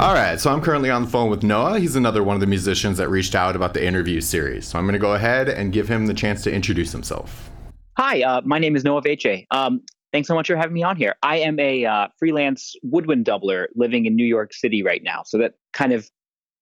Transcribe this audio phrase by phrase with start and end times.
[0.00, 1.78] All right, so I'm currently on the phone with Noah.
[1.78, 4.66] He's another one of the musicians that reached out about the interview series.
[4.66, 7.50] So I'm going to go ahead and give him the chance to introduce himself.
[7.98, 9.44] Hi, uh, my name is Noah Veche.
[9.50, 11.16] Um, thanks so much for having me on here.
[11.22, 15.20] I am a uh, freelance woodwind doubler living in New York City right now.
[15.26, 16.08] So that kind of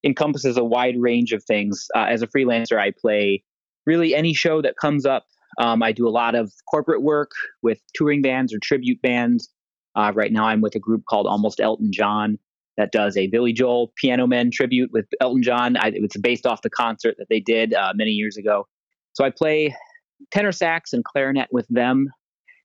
[0.02, 1.86] encompasses a wide range of things.
[1.94, 3.44] Uh, as a freelancer, I play
[3.86, 5.26] really any show that comes up.
[5.58, 7.30] Um, I do a lot of corporate work
[7.62, 9.48] with touring bands or tribute bands.
[9.94, 12.36] Uh, right now, I'm with a group called Almost Elton John
[12.78, 15.76] that does a Billy Joel Piano Men tribute with Elton John.
[15.76, 18.66] I, it's based off the concert that they did uh, many years ago.
[19.12, 19.76] So I play
[20.30, 22.08] tenor sax and clarinet with them.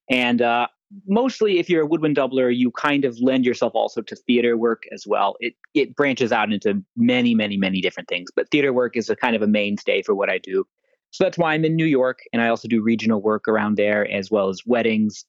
[0.09, 0.67] And uh,
[1.07, 4.83] mostly, if you're a woodwind doubler, you kind of lend yourself also to theater work
[4.93, 5.35] as well.
[5.39, 8.29] It it branches out into many, many, many different things.
[8.35, 10.63] But theater work is a kind of a mainstay for what I do.
[11.09, 14.09] So that's why I'm in New York, and I also do regional work around there
[14.11, 15.25] as well as weddings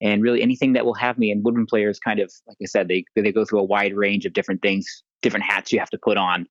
[0.00, 1.30] and really anything that will have me.
[1.30, 4.26] And woodwind players kind of, like I said, they they go through a wide range
[4.26, 6.46] of different things, different hats you have to put on.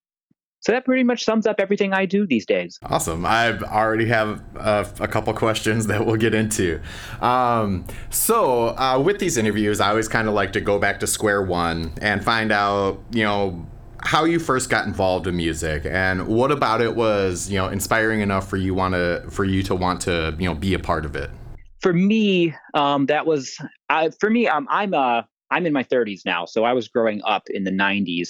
[0.60, 2.80] So that pretty much sums up everything I do these days.
[2.84, 3.26] Awesome.
[3.26, 6.82] I already have a, a couple questions that we'll get into.
[7.22, 11.08] Um, so uh, with these interviews, I always kind of like to go back to
[11.08, 13.68] square one and find out, you know,
[14.02, 18.22] how you first got involved in music and what about it was you know inspiring
[18.22, 21.04] enough for you want to for you to want to you know be a part
[21.04, 21.32] of it
[21.82, 23.58] for me, um, that was
[23.90, 24.48] I, for me.
[24.48, 27.72] Um, I'm uh, I'm in my 30s now, so I was growing up in the
[27.72, 28.30] 90s,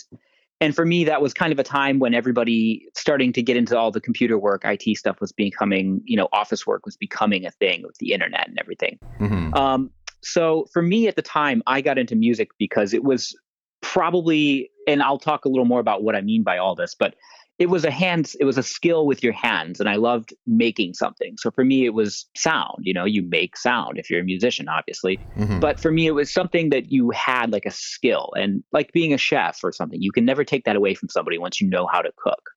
[0.59, 3.78] and for me, that was kind of a time when everybody starting to get into
[3.78, 7.52] all the computer work, IT stuff was becoming, you know, office work was becoming a
[7.52, 8.98] thing with the internet and everything.
[9.20, 9.54] Mm-hmm.
[9.54, 9.92] Um,
[10.23, 13.38] so for me at the time, I got into music because it was
[13.82, 17.14] probably, and I'll talk a little more about what I mean by all this, but
[17.59, 20.94] it was a hands it was a skill with your hands and i loved making
[20.94, 24.26] something so for me it was sound you know you make sound if you're a
[24.26, 25.59] musician obviously mm-hmm.
[25.59, 29.14] but for me it was something that you had like a skill and like being
[29.14, 31.87] a chef or something you can never take that away from somebody once you know
[31.87, 32.49] how to cook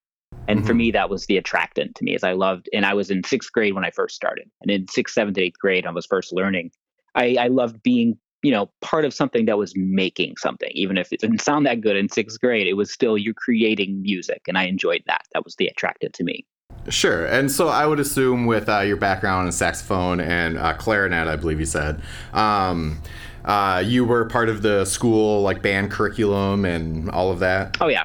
[0.48, 0.66] and mm-hmm.
[0.66, 3.24] for me that was the attractant to me as i loved and i was in
[3.24, 6.32] sixth grade when i first started and in sixth seventh eighth grade i was first
[6.32, 6.70] learning
[7.14, 11.12] I, I loved being you know part of something that was making something even if
[11.12, 14.56] it didn't sound that good in sixth grade it was still you're creating music and
[14.56, 16.44] i enjoyed that that was the attractive to me
[16.88, 17.26] Sure.
[17.26, 21.36] And so I would assume with uh, your background in saxophone and uh, clarinet, I
[21.36, 22.00] believe you said,
[22.32, 23.00] um,
[23.44, 27.76] uh, you were part of the school like band curriculum and all of that.
[27.80, 28.04] Oh yeah,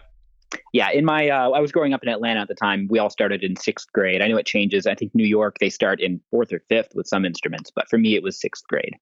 [0.73, 0.91] yeah.
[0.91, 2.87] In my, uh, I was growing up in Atlanta at the time.
[2.89, 4.21] We all started in sixth grade.
[4.21, 4.85] I know it changes.
[4.85, 7.97] I think New York they start in fourth or fifth with some instruments, but for
[7.97, 8.95] me it was sixth grade.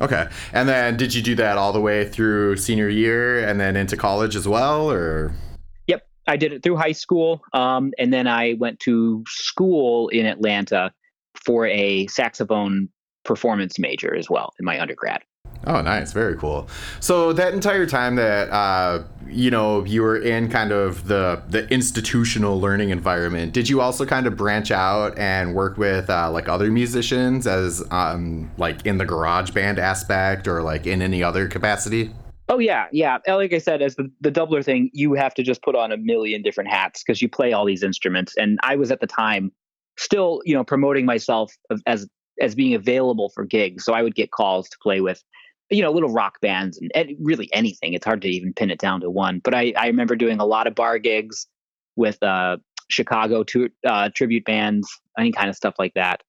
[0.00, 0.28] Okay.
[0.52, 3.96] And then did you do that all the way through senior year and then into
[3.96, 5.34] college as well or
[5.86, 6.06] Yep.
[6.26, 7.42] I did it through high school.
[7.52, 10.92] Um, and then I went to school in Atlanta
[11.44, 12.88] for a saxophone
[13.24, 15.22] performance major as well in my undergrad.
[15.66, 16.12] Oh, nice.
[16.12, 16.68] Very cool.
[17.00, 21.68] So that entire time that uh, you know you were in kind of the the
[21.68, 26.48] institutional learning environment, did you also kind of branch out and work with uh, like
[26.48, 31.46] other musicians as um, like in the garage band aspect or like in any other
[31.46, 32.10] capacity?
[32.48, 33.18] Oh yeah, yeah.
[33.28, 35.96] Like I said, as the, the doubler thing, you have to just put on a
[35.96, 38.34] million different hats because you play all these instruments.
[38.36, 39.52] And I was at the time
[39.98, 41.52] still, you know, promoting myself
[41.86, 42.08] as
[42.40, 43.84] as being available for gigs.
[43.84, 45.22] So I would get calls to play with
[45.70, 47.94] you know, little rock bands and, and, really anything.
[47.94, 49.40] It's hard to even pin it down to one.
[49.42, 51.46] But I, I remember doing a lot of bar gigs
[51.96, 52.56] with uh,
[52.88, 54.88] Chicago to, uh, tribute bands,
[55.18, 56.22] any kind of stuff like that.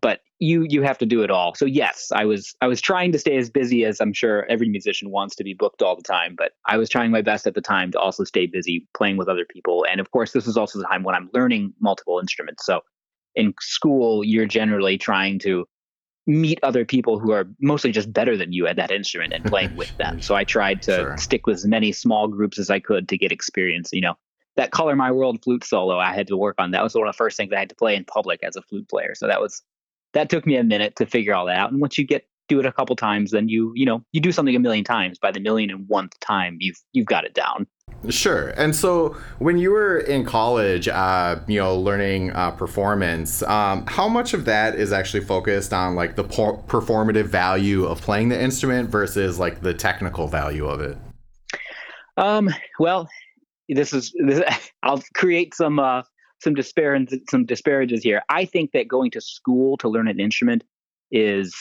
[0.00, 1.54] But you you have to do it all.
[1.56, 4.68] So yes, I was I was trying to stay as busy as I'm sure every
[4.68, 6.36] musician wants to be booked all the time.
[6.38, 9.28] But I was trying my best at the time to also stay busy playing with
[9.28, 9.84] other people.
[9.90, 12.64] And of course, this is also the time when I'm learning multiple instruments.
[12.64, 12.82] So
[13.34, 15.66] in school, you're generally trying to
[16.28, 19.74] meet other people who are mostly just better than you at that instrument and playing
[19.74, 20.20] with them.
[20.28, 21.16] So I tried to sure.
[21.16, 23.88] stick with as many small groups as I could to get experience.
[23.92, 24.14] You know,
[24.56, 26.72] that Color My World flute solo I had to work on.
[26.72, 28.62] That was one of the first things I had to play in public as a
[28.62, 29.14] flute player.
[29.14, 29.62] So that was
[30.12, 31.72] that took me a minute to figure all that out.
[31.72, 34.32] And once you get do it a couple times, then you you know you do
[34.32, 35.18] something a million times.
[35.18, 37.66] By the million and one time, you've you've got it down.
[38.08, 38.50] Sure.
[38.50, 44.08] And so when you were in college, uh, you know, learning uh, performance, um, how
[44.08, 48.40] much of that is actually focused on like the por- performative value of playing the
[48.40, 50.96] instrument versus like the technical value of it?
[52.16, 53.08] Um, well,
[53.68, 54.42] this is, this,
[54.84, 56.02] I'll create some, uh,
[56.40, 56.54] some
[57.28, 58.22] some disparages here.
[58.28, 60.62] I think that going to school to learn an instrument
[61.10, 61.52] is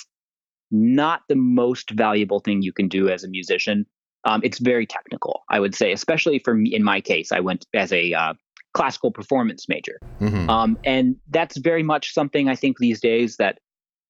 [0.69, 3.87] not the most valuable thing you can do as a musician
[4.23, 6.73] um, it's very technical, I would say, especially for me.
[6.73, 8.33] In my case, I went as a uh,
[8.73, 10.49] classical performance major, mm-hmm.
[10.49, 13.59] um, and that's very much something I think these days that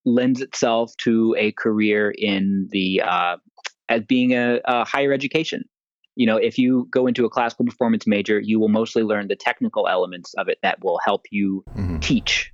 [0.06, 3.38] lends itself to a career in the uh,
[3.90, 5.64] as being a, a higher education.
[6.16, 9.36] You know, if you go into a classical performance major, you will mostly learn the
[9.36, 12.00] technical elements of it that will help you mm-hmm.
[12.00, 12.52] teach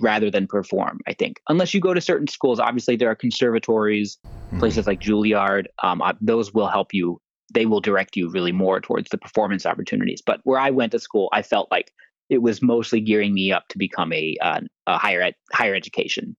[0.00, 1.40] rather than perform, I think.
[1.48, 4.58] Unless you go to certain schools, obviously there are conservatories, mm-hmm.
[4.58, 7.20] places like Juilliard, um, uh, those will help you.
[7.52, 10.22] They will direct you really more towards the performance opportunities.
[10.24, 11.92] But where I went to school, I felt like
[12.30, 16.36] it was mostly gearing me up to become a, uh, a higher ed- higher education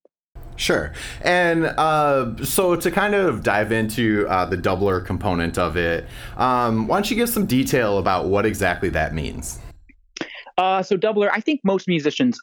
[0.56, 0.94] Sure.
[1.22, 6.06] And uh, so to kind of dive into uh, the doubler component of it,
[6.38, 9.60] um, why don't you give some detail about what exactly that means?
[10.58, 12.40] Uh, so doubler, I think most musicians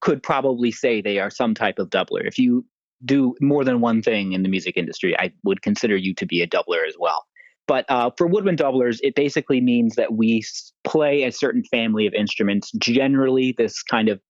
[0.00, 2.26] could probably say they are some type of doubler.
[2.26, 2.64] If you
[3.04, 6.42] do more than one thing in the music industry, I would consider you to be
[6.42, 7.24] a doubler as well.
[7.66, 10.42] But uh, for woodwind doublers, it basically means that we
[10.84, 12.70] play a certain family of instruments.
[12.78, 14.20] Generally, this kind of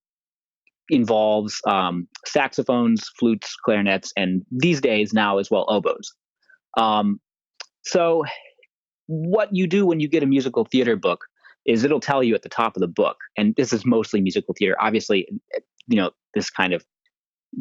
[0.88, 6.12] involves um, saxophones, flutes, clarinets, and these days now as well oboes.
[6.76, 7.20] Um,
[7.82, 8.24] so,
[9.06, 11.24] what you do when you get a musical theater book
[11.66, 14.54] is it'll tell you at the top of the book, and this is mostly musical
[14.58, 14.76] theater.
[14.80, 15.28] Obviously,
[15.86, 16.84] you know this kind of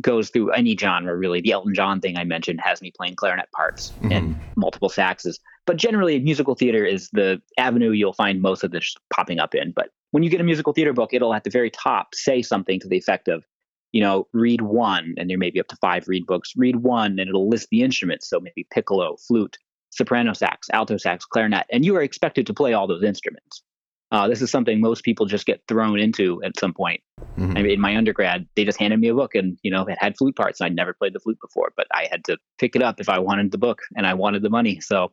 [0.02, 1.42] goes through any genre really.
[1.42, 4.12] The Elton John thing I mentioned has me playing clarinet parts mm-hmm.
[4.12, 5.40] and multiple saxes.
[5.66, 9.72] But generally, musical theater is the avenue you'll find most of this popping up in.
[9.72, 12.80] But when you get a musical theater book, it'll at the very top say something
[12.80, 13.44] to the effect of,
[13.92, 16.54] you know, reed one, and there may be up to five reed books.
[16.58, 18.30] Reed one, and it'll list the instruments.
[18.30, 19.58] So maybe piccolo, flute,
[19.92, 23.64] soprano sax, alto sax, clarinet, and you are expected to play all those instruments.
[24.14, 27.02] Uh, this is something most people just get thrown into at some point.
[27.36, 27.58] Mm-hmm.
[27.58, 29.98] I mean, in my undergrad, they just handed me a book, and you know, it
[30.00, 30.62] had flute parts.
[30.62, 33.18] I'd never played the flute before, but I had to pick it up if I
[33.18, 34.80] wanted the book, and I wanted the money.
[34.82, 35.12] So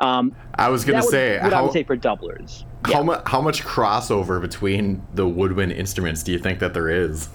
[0.00, 2.64] um, I was going to say, how, I would say for doublers.
[2.84, 7.28] How, mu- how much crossover between the woodwind instruments do you think that there is?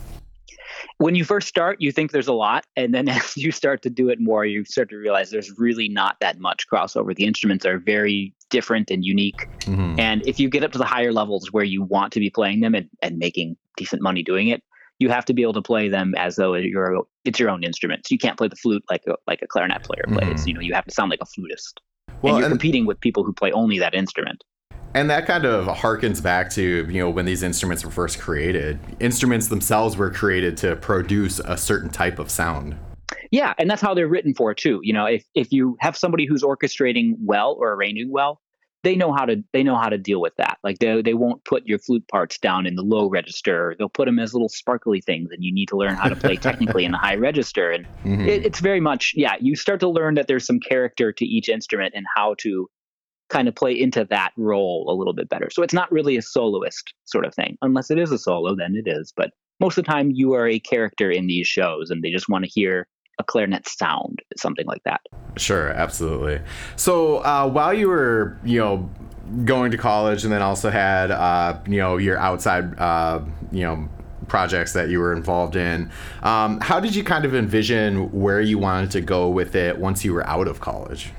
[0.98, 3.90] When you first start, you think there's a lot, and then as you start to
[3.90, 7.16] do it more, you start to realize there's really not that much crossover.
[7.16, 10.00] The instruments are very different and unique, mm-hmm.
[10.00, 12.60] and if you get up to the higher levels where you want to be playing
[12.60, 14.62] them and, and making decent money doing it,
[15.00, 18.06] you have to be able to play them as though you're it's your own instrument.
[18.06, 20.42] So You can't play the flute like a, like a clarinet player plays.
[20.42, 20.48] Mm-hmm.
[20.48, 21.82] You know, you have to sound like a flutist
[22.22, 24.44] well, and you're and, competing with people who play only that instrument.
[24.94, 28.78] And that kind of harkens back to, you know, when these instruments were first created.
[29.00, 32.76] Instruments themselves were created to produce a certain type of sound.
[33.32, 34.82] Yeah, and that's how they're written for too.
[34.84, 38.42] You know, if if you have somebody who's orchestrating well or arranging well,
[38.84, 40.58] they know how to they know how to deal with that.
[40.64, 43.76] Like they they won't put your flute parts down in the low register.
[43.78, 46.36] They'll put them as little sparkly things, and you need to learn how to play
[46.36, 47.72] technically in the high register.
[47.72, 48.28] And mm-hmm.
[48.28, 49.36] it, it's very much yeah.
[49.40, 52.68] You start to learn that there's some character to each instrument and how to
[53.30, 55.50] kind of play into that role a little bit better.
[55.50, 58.76] So it's not really a soloist sort of thing, unless it is a solo, then
[58.76, 59.14] it is.
[59.16, 59.32] But
[59.62, 62.44] most of the time, you are a character in these shows, and they just want
[62.44, 62.88] to hear
[63.20, 65.02] a clarinet sound, something like that.
[65.38, 66.42] Sure, absolutely.
[66.76, 68.90] So uh, while you were, you know,
[69.46, 73.22] going to college, and then also had, uh, you know, your outside, uh,
[73.52, 73.88] you know,
[74.28, 75.90] projects that you were involved in,
[76.24, 80.04] um, how did you kind of envision where you wanted to go with it once
[80.04, 81.12] you were out of college?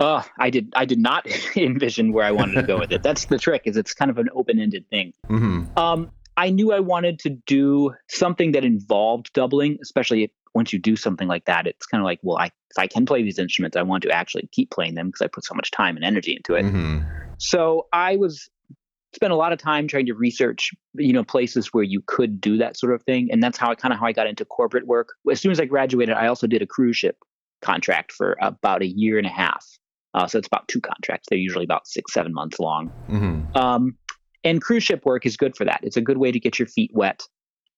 [0.00, 0.72] Uh, I did.
[0.74, 1.26] I did not
[1.56, 3.02] envision where I wanted to go with it.
[3.02, 3.62] That's the trick.
[3.64, 5.12] Is it's kind of an open-ended thing.
[5.28, 5.78] Mm-hmm.
[5.78, 10.78] Um, I knew I wanted to do something that involved doubling, especially if, once you
[10.78, 13.38] do something like that, it's kind of like, well, I, if I can play these
[13.38, 16.04] instruments, I want to actually keep playing them because I put so much time and
[16.04, 16.64] energy into it.
[16.64, 17.00] Mm-hmm.
[17.38, 18.48] So I was
[19.14, 22.56] spent a lot of time trying to research, you know, places where you could do
[22.58, 24.86] that sort of thing, and that's how I kind of how I got into corporate
[24.86, 25.14] work.
[25.30, 27.16] As soon as I graduated, I also did a cruise ship
[27.62, 29.66] contract for about a year and a half.
[30.14, 31.26] Uh, so it's about two contracts.
[31.28, 32.92] They're usually about six, seven months long.
[33.08, 33.56] Mm-hmm.
[33.56, 33.96] Um,
[34.44, 35.80] and cruise ship work is good for that.
[35.82, 37.22] It's a good way to get your feet wet.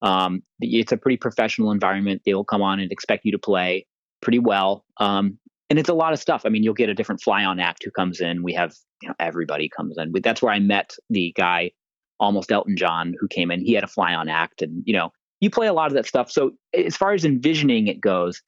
[0.02, 2.22] Um, it's a pretty professional environment.
[2.26, 3.86] They will come on and expect you to play
[4.20, 4.84] pretty well.
[4.98, 5.38] Um,
[5.70, 6.42] and it's a lot of stuff.
[6.44, 8.42] I mean, you'll get a different fly on act who comes in.
[8.42, 10.12] We have, you know, everybody comes in.
[10.22, 11.72] That's where I met the guy,
[12.20, 13.60] almost Elton John, who came in.
[13.60, 16.06] He had a fly on act, and you know, you play a lot of that
[16.06, 16.30] stuff.
[16.30, 18.42] So as far as envisioning it goes,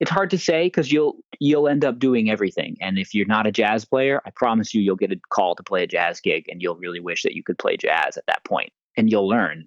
[0.00, 2.76] it's hard to say because you'll you'll end up doing everything.
[2.80, 5.62] And if you're not a jazz player, I promise you, you'll get a call to
[5.62, 8.44] play a jazz gig, and you'll really wish that you could play jazz at that
[8.44, 9.66] point, and you'll learn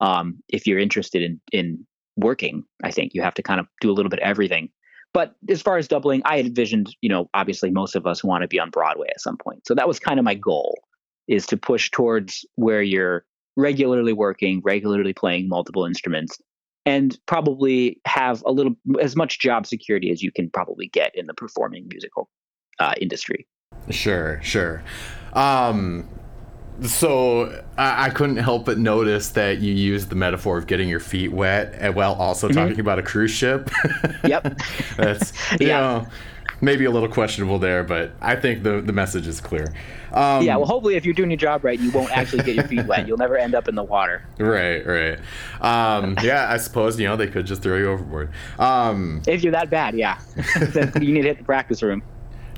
[0.00, 1.86] um, if you're interested in in
[2.16, 2.64] working.
[2.82, 4.70] I think you have to kind of do a little bit of everything.
[5.14, 8.48] But as far as doubling, I envisioned, you know, obviously most of us want to
[8.48, 9.66] be on Broadway at some point.
[9.66, 10.78] So that was kind of my goal
[11.28, 13.24] is to push towards where you're
[13.56, 16.40] regularly working, regularly playing multiple instruments,
[16.84, 21.26] and probably have a little as much job security as you can probably get in
[21.26, 22.28] the performing musical
[22.78, 23.46] uh, industry.
[23.90, 24.82] Sure, sure.
[25.32, 26.08] Um,
[26.82, 31.00] so I, I, couldn't help but notice that you used the metaphor of getting your
[31.00, 32.58] feet wet while also mm-hmm.
[32.58, 33.70] talking about a cruise ship.
[34.24, 34.58] yep.
[34.96, 35.80] That's you yeah.
[35.80, 36.06] know
[36.62, 39.74] maybe a little questionable there, but I think the the message is clear.
[40.12, 42.64] Um, yeah, well, hopefully, if you're doing your job right, you won't actually get your
[42.64, 43.06] feet wet.
[43.06, 44.24] You'll never end up in the water.
[44.52, 45.18] Right, right.
[45.60, 48.30] Um, yeah, I suppose you know they could just throw you overboard.
[48.58, 50.20] Um, if you're that bad, yeah,
[50.60, 52.02] then you need to hit the practice room.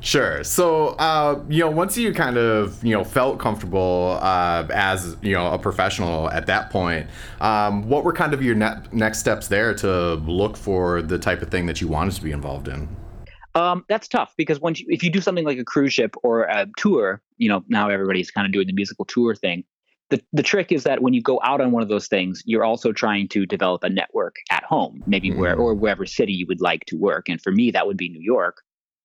[0.00, 0.44] Sure.
[0.44, 5.32] So, uh, you know, once you kind of, you know, felt comfortable uh, as, you
[5.32, 7.06] know, a professional at that point,
[7.40, 11.40] um, what were kind of your ne- next steps there to look for the type
[11.40, 12.86] of thing that you wanted to be involved in?
[13.54, 16.42] Um, that's tough because once you, if you do something like a cruise ship or
[16.42, 19.64] a tour, you know, now everybody's kind of doing the musical tour thing.
[20.10, 22.64] The, the trick is that when you go out on one of those things, you're
[22.64, 25.38] also trying to develop a network at home, maybe mm.
[25.38, 27.28] where or wherever city you would like to work.
[27.28, 28.60] And for me, that would be New York.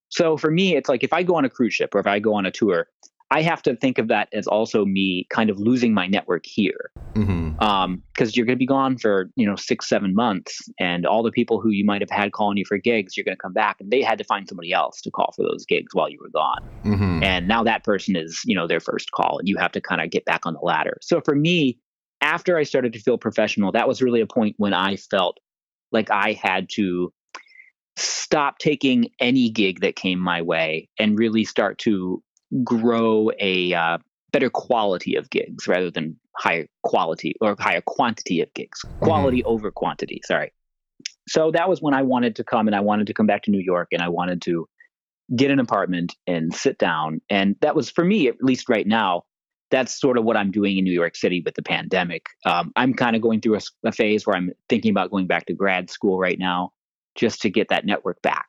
[0.10, 2.20] So for me, it's like if I go on a cruise ship or if I
[2.20, 2.88] go on a tour,
[3.32, 6.90] I have to think of that as also me kind of losing my network here,
[7.14, 7.64] because mm-hmm.
[7.64, 11.32] um, you're going to be gone for you know six, seven months, and all the
[11.32, 13.78] people who you might have had calling you for gigs, you're going to come back,
[13.80, 16.30] and they had to find somebody else to call for those gigs while you were
[16.30, 17.24] gone, mm-hmm.
[17.24, 20.02] and now that person is you know their first call, and you have to kind
[20.02, 20.98] of get back on the ladder.
[21.02, 21.78] So for me,
[22.22, 25.38] after I started to feel professional, that was really a point when I felt
[25.92, 27.14] like I had to
[27.96, 32.24] stop taking any gig that came my way and really start to
[32.64, 33.98] grow a uh,
[34.32, 38.82] better quality of gigs rather than higher quality or higher quantity of gigs.
[38.84, 39.06] Mm-hmm.
[39.06, 39.50] Quality mm-hmm.
[39.50, 40.54] over quantity, sorry.
[41.28, 43.52] So that was when I wanted to come and I wanted to come back to
[43.52, 44.68] New York and I wanted to
[45.36, 47.22] get an apartment and sit down.
[47.30, 49.24] And that was for me, at least right now,
[49.70, 52.26] that's sort of what I'm doing in New York City with the pandemic.
[52.46, 55.46] Um, I'm kind of going through a, a, phase where I'm thinking about going back
[55.46, 56.72] to grad school right now
[57.14, 58.48] just to get that network back.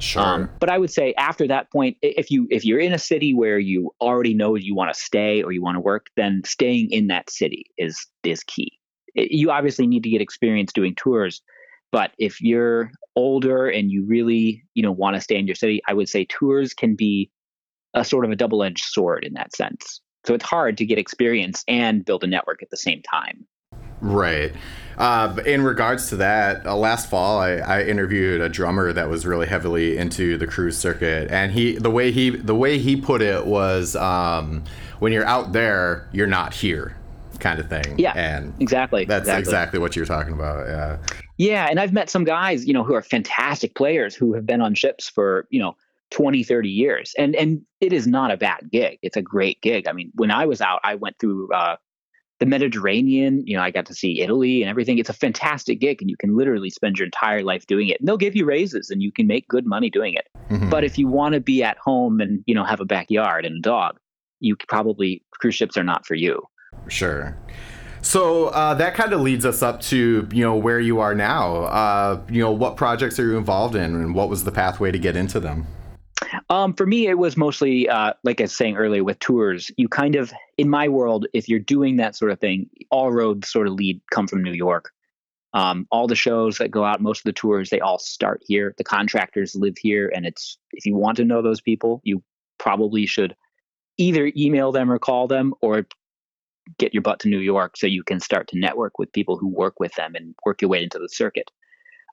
[0.00, 0.22] Sure.
[0.22, 3.34] Um, but I would say after that point, if you if you're in a city
[3.34, 6.90] where you already know you want to stay or you want to work, then staying
[6.90, 8.78] in that city is is key.
[9.14, 11.42] It, you obviously need to get experience doing tours,
[11.92, 15.82] but if you're older and you really you know want to stay in your city,
[15.86, 17.30] I would say tours can be
[17.92, 20.00] a sort of a double edged sword in that sense.
[20.26, 23.46] So it's hard to get experience and build a network at the same time.
[24.00, 24.52] Right.
[25.00, 29.24] Uh, in regards to that, uh, last fall I, I, interviewed a drummer that was
[29.24, 33.22] really heavily into the cruise circuit, and he the way he the way he put
[33.22, 34.62] it was, um,
[34.98, 36.98] when you're out there, you're not here,
[37.38, 37.98] kind of thing.
[37.98, 38.12] Yeah.
[38.14, 39.06] And exactly.
[39.06, 39.40] That's exactly.
[39.40, 40.66] exactly what you're talking about.
[40.66, 40.98] Yeah.
[41.38, 44.60] Yeah, and I've met some guys, you know, who are fantastic players who have been
[44.60, 45.74] on ships for you know
[46.10, 49.86] 20 30 years and and it is not a bad gig it's a great gig
[49.86, 51.76] i mean when i was out i went through uh,
[52.40, 53.46] the Mediterranean.
[53.46, 54.98] You know, I got to see Italy and everything.
[54.98, 58.00] It's a fantastic gig, and you can literally spend your entire life doing it.
[58.00, 60.26] And they'll give you raises, and you can make good money doing it.
[60.50, 60.70] Mm-hmm.
[60.70, 63.58] But if you want to be at home and you know have a backyard and
[63.58, 64.00] a dog,
[64.40, 66.42] you probably cruise ships are not for you.
[66.88, 67.36] Sure.
[68.02, 71.64] So uh, that kind of leads us up to you know where you are now.
[71.64, 74.98] Uh, you know what projects are you involved in, and what was the pathway to
[74.98, 75.66] get into them?
[76.48, 79.70] Um, for me, it was mostly uh, like I was saying earlier with tours.
[79.76, 83.48] You kind of, in my world, if you're doing that sort of thing, all roads
[83.48, 84.90] sort of lead come from New York.
[85.52, 88.74] Um, all the shows that go out, most of the tours, they all start here.
[88.78, 92.22] The contractors live here, and it's if you want to know those people, you
[92.58, 93.34] probably should
[93.98, 95.86] either email them or call them, or
[96.78, 99.48] get your butt to New York so you can start to network with people who
[99.48, 101.50] work with them and work your way into the circuit.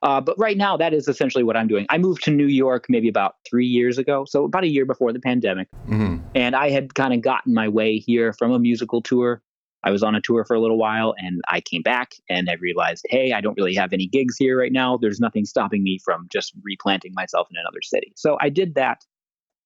[0.02, 1.86] Uh, but right now, that is essentially what I'm doing.
[1.88, 5.12] I moved to New York maybe about three years ago, so about a year before
[5.12, 5.68] the pandemic.
[5.88, 6.18] Mm-hmm.
[6.34, 9.42] And I had kind of gotten my way here from a musical tour.
[9.84, 12.54] I was on a tour for a little while and I came back and I
[12.54, 14.96] realized, hey, I don't really have any gigs here right now.
[14.96, 18.12] There's nothing stopping me from just replanting myself in another city.
[18.16, 19.04] So I did that,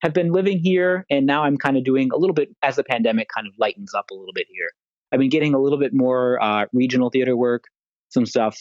[0.02, 2.84] have been living here, and now I'm kind of doing a little bit as the
[2.84, 4.68] pandemic kind of lightens up a little bit here.
[5.12, 7.64] I've been getting a little bit more uh, regional theater work,
[8.10, 8.58] some stuff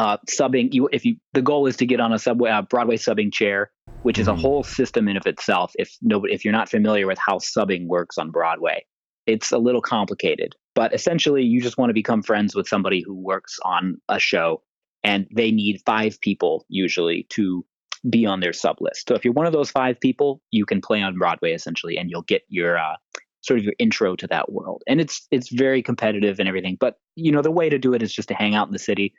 [0.00, 2.96] uh, subbing you if you the goal is to get on a subway uh, broadway
[2.96, 4.40] subbing chair which is a mm-hmm.
[4.40, 8.16] whole system in of itself if nobody if you're not familiar with how subbing works
[8.16, 8.82] on broadway.
[9.26, 13.14] It's a little complicated but essentially you just want to become friends with somebody who
[13.14, 14.62] works on a show
[15.04, 17.62] and they need five people usually to
[18.08, 19.06] be on their sub list.
[19.06, 22.08] So if you're one of those five people you can play on broadway essentially and
[22.08, 22.96] you'll get your uh,
[23.42, 24.82] sort of your intro to that world.
[24.86, 28.02] And it's it's very competitive and everything but you know the way to do it
[28.02, 29.12] is just to hang out in the city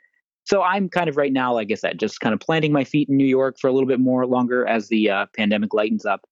[0.44, 3.08] so I'm kind of right now, like I said, just kind of planting my feet
[3.08, 6.22] in New York for a little bit more longer as the uh, pandemic lightens up.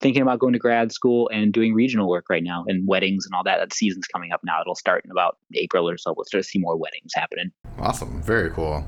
[0.00, 3.32] Thinking about going to grad school and doing regional work right now and weddings and
[3.36, 3.58] all that.
[3.58, 4.60] That season's coming up now.
[4.60, 6.12] It'll start in about April or so.
[6.16, 7.52] We'll start to see more weddings happening.
[7.78, 8.20] Awesome.
[8.20, 8.84] Very cool.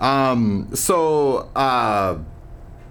[0.00, 2.18] Um, so, uh,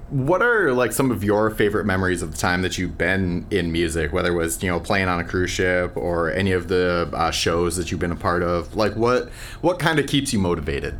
[0.09, 3.71] what are like some of your favorite memories of the time that you've been in
[3.71, 7.09] music whether it was you know playing on a cruise ship or any of the
[7.11, 9.29] uh, shows that you've been a part of like what
[9.61, 10.95] what kind of keeps you motivated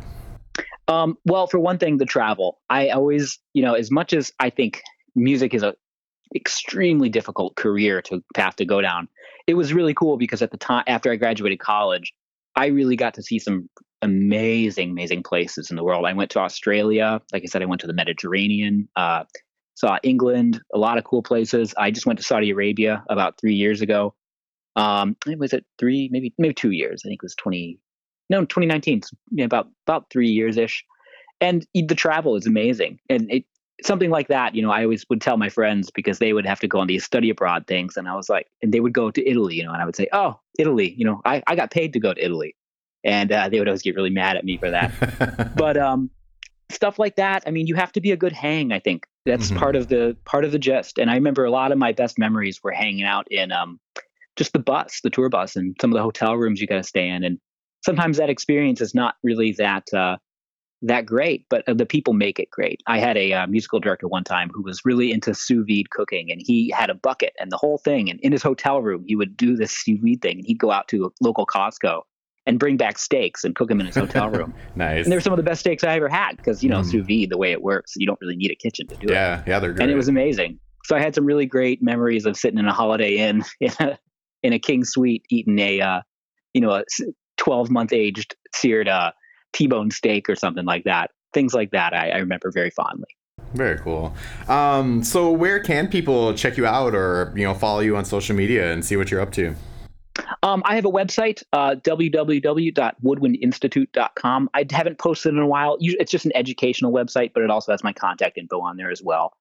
[0.88, 2.58] um, well, for one thing, the travel.
[2.70, 4.82] I always, you know, as much as I think
[5.14, 5.74] music is a
[6.34, 9.08] extremely difficult career to have to go down.
[9.46, 12.12] It was really cool because at the time after I graduated college,
[12.56, 13.68] I really got to see some
[14.02, 16.04] amazing, amazing places in the world.
[16.06, 17.20] I went to Australia.
[17.32, 19.24] Like I said, I went to the Mediterranean, uh,
[19.74, 21.74] saw England, a lot of cool places.
[21.76, 24.14] I just went to Saudi Arabia about three years ago.
[24.74, 27.02] Um, was it three, maybe maybe two years?
[27.04, 27.78] I think it was twenty,
[28.30, 29.02] no, twenty nineteen.
[29.40, 30.84] About about three years ish.
[31.40, 33.44] And the travel is amazing, and it
[33.82, 34.54] something like that.
[34.54, 36.86] You know, I always would tell my friends because they would have to go on
[36.86, 39.64] these study abroad things, and I was like, and they would go to Italy, you
[39.64, 42.14] know, and I would say, oh, Italy, you know, I I got paid to go
[42.14, 42.56] to Italy,
[43.04, 45.54] and uh, they would always get really mad at me for that.
[45.56, 46.10] but um,
[46.70, 47.42] stuff like that.
[47.46, 48.72] I mean, you have to be a good hang.
[48.72, 49.58] I think that's mm-hmm.
[49.58, 50.98] part of the part of the gist.
[50.98, 53.78] And I remember a lot of my best memories were hanging out in um,
[54.36, 56.82] just the bus, the tour bus, and some of the hotel rooms you got to
[56.82, 57.24] stay in.
[57.24, 57.38] And
[57.84, 60.16] sometimes that experience is not really that uh,
[60.82, 62.82] that great, but uh, the people make it great.
[62.86, 66.30] I had a uh, musical director one time who was really into sous vide cooking,
[66.30, 68.10] and he had a bucket and the whole thing.
[68.10, 70.70] And in his hotel room, he would do this sous vide thing, and he'd go
[70.70, 72.02] out to a local Costco
[72.46, 74.54] and bring back steaks and cook them in his hotel room.
[74.76, 75.04] nice.
[75.04, 76.90] And they were some of the best steaks I ever had because you know mm.
[76.90, 79.40] sous vide the way it works, you don't really need a kitchen to do yeah,
[79.40, 79.46] it.
[79.46, 79.82] Yeah, yeah, they're great.
[79.82, 80.60] And it was amazing.
[80.84, 83.98] So I had some really great memories of sitting in a Holiday Inn in a,
[84.42, 86.00] in a king suite eating a uh,
[86.54, 86.84] you know a
[87.36, 89.12] 12 month aged seared uh,
[89.52, 91.10] T-bone steak or something like that.
[91.32, 93.08] Things like that I, I remember very fondly.
[93.54, 94.14] Very cool.
[94.48, 98.36] Um, so where can people check you out or you know follow you on social
[98.36, 99.54] media and see what you're up to?
[100.42, 104.50] Um, I have a website, uh, www.woodwindinstitute.com.
[104.54, 105.76] I haven't posted in a while.
[105.80, 109.02] It's just an educational website, but it also has my contact info on there as
[109.02, 109.34] well.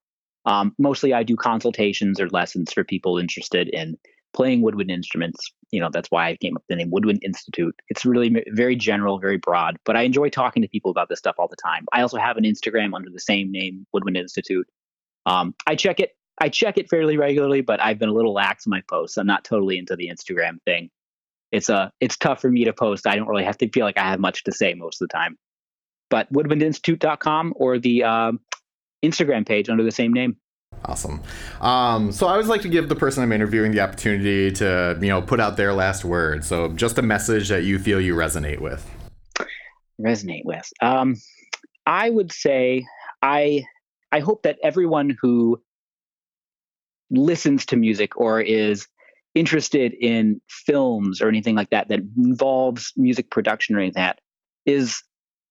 [0.46, 3.98] Um, mostly, I do consultations or lessons for people interested in
[4.34, 5.52] playing woodwind instruments.
[5.76, 7.76] You know, that's why I came up with the name Woodwind Institute.
[7.90, 11.36] It's really very general, very broad, but I enjoy talking to people about this stuff
[11.38, 11.86] all the time.
[11.92, 14.68] I also have an Instagram under the same name, Woodwind Institute.
[15.26, 18.66] Um, I check it I check it fairly regularly, but I've been a little lax
[18.66, 19.18] in my posts.
[19.18, 20.90] I'm not totally into the Instagram thing.
[21.52, 23.06] It's a uh, it's tough for me to post.
[23.06, 25.14] I don't really have to feel like I have much to say most of the
[25.14, 25.38] time.
[26.10, 28.32] But woodwindinstitute.com or the uh,
[29.04, 30.38] Instagram page under the same name.
[30.84, 31.22] Awesome.
[31.62, 35.08] Um, so I always like to give the person I'm interviewing the opportunity to, you
[35.08, 36.44] know, put out their last word.
[36.44, 38.88] So just a message that you feel you resonate with.
[40.00, 40.70] Resonate with.
[40.82, 41.16] Um,
[41.86, 42.86] I would say
[43.22, 43.66] I
[44.12, 45.62] I hope that everyone who
[47.10, 48.88] listens to music or is
[49.34, 54.22] interested in films or anything like that that involves music production or anything like that
[54.66, 55.04] is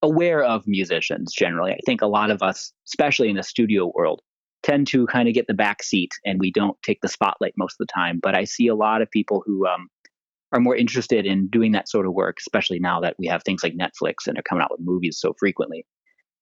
[0.03, 1.73] aware of musicians generally.
[1.73, 4.23] I think a lot of us, especially in the studio world,
[4.65, 7.75] tend to kind of get the back seat and we don't take the spotlight most
[7.75, 8.19] of the time.
[8.21, 9.89] But I see a lot of people who um,
[10.53, 13.63] are more interested in doing that sort of work, especially now that we have things
[13.63, 15.87] like Netflix and they're coming out with movies so frequently.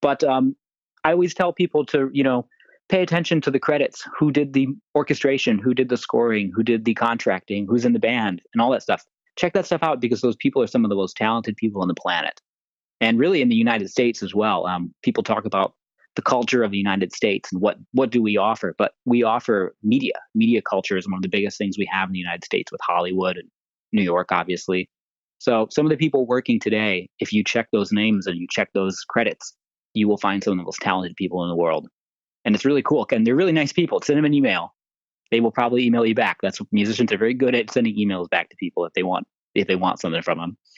[0.01, 0.57] But um,
[1.05, 2.47] I always tell people to, you know,
[2.89, 4.07] pay attention to the credits.
[4.19, 5.59] Who did the orchestration?
[5.59, 6.53] Who did the scoring?
[6.55, 7.67] Who did the contracting?
[7.69, 8.41] Who's in the band?
[8.55, 9.05] And all that stuff.
[9.37, 11.89] Check that stuff out because those people are some of the most talented people on
[11.89, 12.41] the planet.
[13.01, 15.75] And really in the united states as well um, people talk about
[16.17, 19.75] the culture of the united states and what what do we offer but we offer
[19.83, 22.71] media media culture is one of the biggest things we have in the united states
[22.71, 23.49] with hollywood and
[23.93, 24.89] new york obviously
[25.39, 28.69] so some of the people working today if you check those names and you check
[28.75, 29.55] those credits
[29.95, 31.89] you will find some of the most talented people in the world
[32.45, 33.07] and it's really cool.
[33.13, 34.01] And they're really nice people.
[34.03, 34.75] Send them an email.
[35.31, 36.39] They will probably email you back.
[36.43, 39.27] That's what musicians are very good at sending emails back to people if they want
[39.55, 40.57] if they want something from them.